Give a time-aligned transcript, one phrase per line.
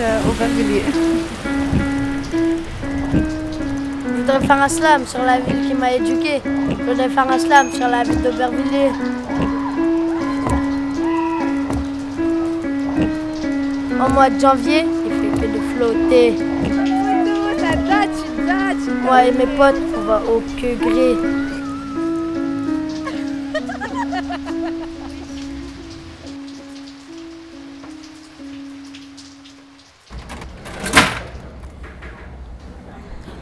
[0.00, 0.82] euh, Aubervilliers.
[4.04, 6.40] Je voudrais faire un slam sur la ville qui m'a éduqué.
[6.44, 8.92] Je voudrais faire un slam sur la ville d'Aubervilliers.
[14.00, 16.34] En mois de janvier, il fait que de flotter.
[19.04, 21.51] Moi et mes potes, on va au queue gris.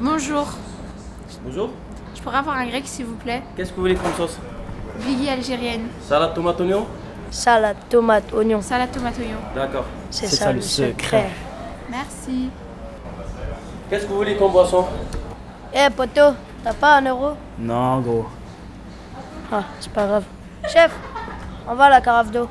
[0.00, 0.46] Bonjour.
[1.45, 1.70] Bonjour.
[2.14, 4.38] Je pourrais avoir un grec s'il vous plaît Qu'est-ce que vous voulez comme sauce
[4.98, 5.88] Viggy algérienne.
[6.00, 6.86] Salade tomate oignon
[7.30, 8.62] Salade, tomate, oignon.
[8.62, 9.36] Salade tomate oignon.
[9.55, 9.84] D'accord.
[10.10, 11.28] C'est ça, le secret.
[11.91, 12.48] Merci.
[13.91, 14.86] Qu'est-ce que vous voulez comme boisson
[15.74, 18.27] Eh poto, t'as pas un euro Non, gros.
[19.53, 20.25] Ah, c'est pas grave.
[20.66, 20.92] Chef,
[21.69, 22.48] on va à la carafe d'eau.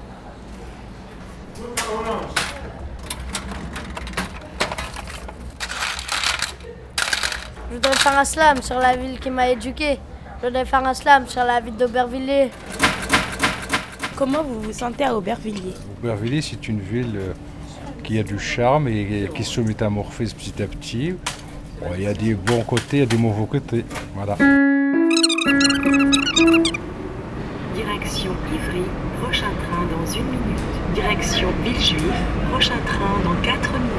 [7.69, 9.99] Je voudrais faire un slam sur la ville qui m'a éduqué.
[10.41, 12.49] Je voudrais faire un slam sur la ville d'Aubervilliers.
[14.15, 15.75] Comment vous vous sentez à Aubervilliers?
[16.01, 17.33] Aubervilliers, c'est une ville euh,
[18.03, 21.13] qui a du charme et qui se métamorphose petit à petit.
[21.79, 23.85] Bon, il y a des bons côtés, il y a des mauvais côtés.
[24.15, 24.35] Voilà.
[27.75, 28.83] Direction Ivry,
[29.21, 30.59] prochain train dans une minute.
[30.95, 32.01] Direction Villejuif,
[32.51, 33.98] prochain train dans 4 minutes.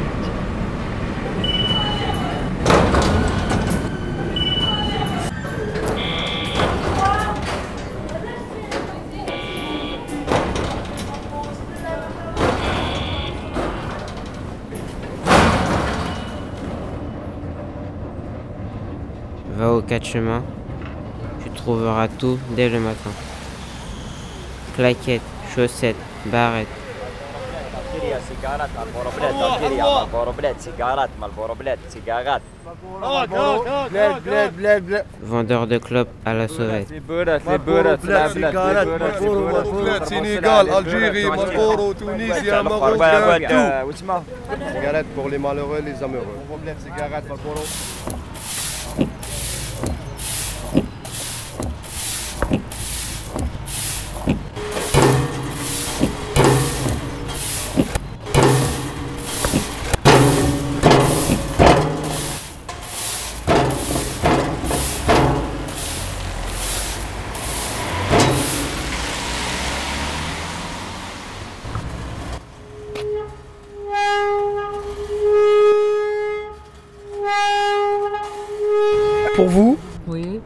[19.60, 20.42] Va au quatre chemins,
[21.42, 23.10] tu trouveras tout dès le matin.
[24.74, 25.20] Claquettes,
[25.54, 26.66] chaussettes, barrettes.
[35.22, 36.88] Vendeur de clopes à la sauvette.
[40.06, 41.26] Sénégal, Algérie,
[41.98, 43.54] Tunisie, Maroc, tout.
[44.74, 46.38] Cigarette pour les malheureux, les amoureux.
[79.40, 80.38] Pour vous, Oui.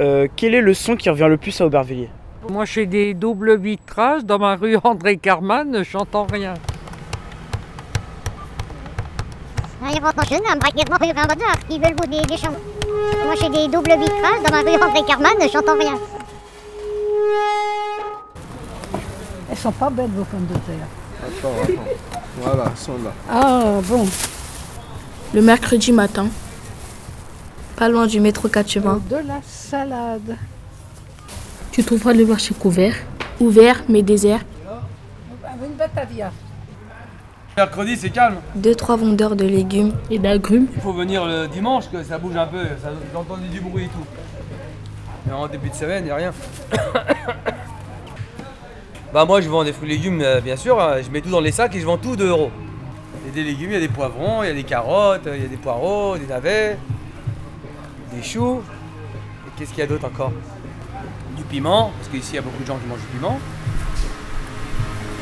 [0.00, 2.10] euh, quel est le son qui revient le plus à Aubervilliers?
[2.48, 6.54] Moi, j'ai des doubles vitrages dans ma rue André Carman, j'entends rien.
[9.80, 9.92] Moi
[13.40, 15.96] j'ai des doubles vitrages dans ma rue André Carman, j'entends rien.
[19.48, 20.88] Elles sont pas belles vos pommes de terre.
[21.22, 22.20] Attends, attends.
[22.40, 23.12] Voilà, ils sont là.
[23.30, 24.08] Ah bon.
[25.34, 26.26] Le mercredi matin,
[27.80, 30.36] pas loin du métro 4 chemins, De la salade.
[31.72, 32.94] tu trouveras le marché couvert,
[33.40, 34.40] ouvert mais désert.
[35.64, 36.30] Une batavia.
[37.56, 38.36] Mercredi, c'est calme.
[38.54, 40.66] Deux, trois vendeurs de légumes et d'agrumes.
[40.74, 42.64] Il faut venir le dimanche, que ça bouge un peu.
[42.82, 44.04] Ça, j'entends du bruit et tout.
[45.26, 46.32] Mais en début de semaine, il n'y a rien.
[49.14, 50.78] bah moi, je vends des fruits et légumes, euh, bien sûr.
[50.78, 50.96] hein.
[51.02, 52.50] Je mets tout dans les sacs et je vends tout 2 euros.
[53.24, 55.26] Il y a des légumes, il y a des poivrons, il y a des carottes,
[55.34, 56.76] il y a des poireaux, des navets,
[58.14, 58.62] des choux.
[59.56, 60.32] Qu'est-ce qu'il y a d'autre encore?
[61.36, 63.38] Du piment, parce qu'ici il y a beaucoup de gens qui mangent du piment.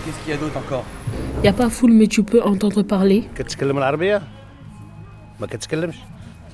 [0.05, 0.85] Qu'est-ce qu'il y a d'autre encore?
[1.37, 3.29] Il n'y a pas foule, mais tu peux entendre parler.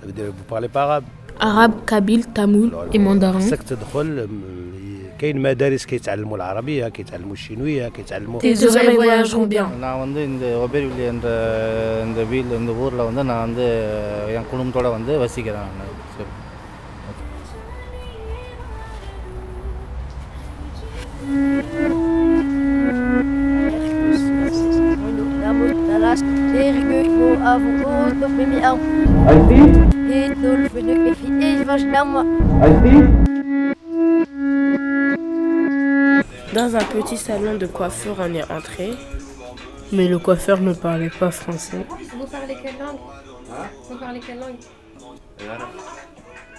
[0.00, 1.04] Ça veut dire vous parlez arabe.
[1.40, 3.40] Arabe, kabyle, tamoul et mandarin.
[8.40, 9.68] Tes oreilles voyageront bien.
[36.54, 38.90] Dans un petit salon de coiffure, on est entré.
[39.92, 41.84] Mais le coiffeur ne parlait pas français.
[42.18, 42.98] Vous parlez quelle langue?
[43.90, 44.54] Vous parlez quelle langue?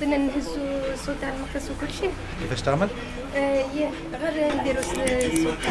[0.00, 0.60] بدنا نهزو
[0.94, 2.10] الصوت تاع المقص وكل شيء
[2.40, 2.88] كيفاش تعمل؟
[3.36, 3.64] آه،
[4.22, 5.58] غير نديرو الصوت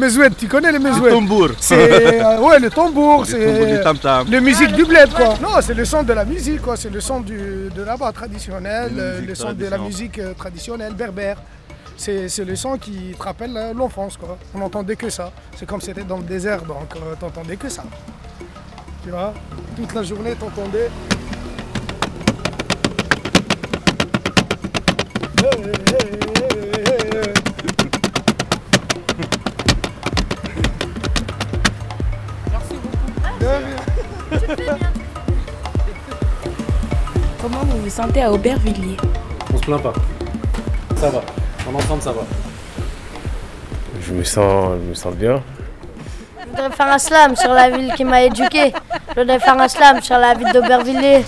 [0.00, 1.04] Mezoued, tu connais les mezoued?
[1.04, 1.48] Le tambour.
[1.60, 4.26] C'est euh, ouais le tambour, c'est tambour du tam-tam.
[4.30, 5.34] les musiques du bled quoi.
[5.42, 8.92] Non, c'est le son de la musique quoi, c'est le son du, de là-bas traditionnel,
[8.96, 11.36] La musique le son de la musique euh, traditionnelle berbère.
[11.98, 14.38] C'est c'est le son qui te rappelle euh, l'enfance quoi.
[14.54, 15.30] On n'entendait que ça.
[15.54, 17.84] C'est comme c'était dans le désert donc euh, t'entendais que ça.
[19.04, 19.34] Tu vois,
[19.76, 20.88] toute la journée t'entendais.
[25.42, 26.29] Hey, hey, hey,
[37.90, 38.96] Vous sentez à Aubervilliers
[39.52, 39.92] On se plaint pas.
[40.94, 41.22] Ça va.
[41.68, 42.20] En ensemble, ça va.
[44.00, 45.42] Je me sens, je me sens bien.
[46.40, 48.72] Je voudrais faire un slam sur la ville qui m'a éduqué.
[49.08, 51.24] Je voudrais faire un slam sur la ville d'Aubervilliers.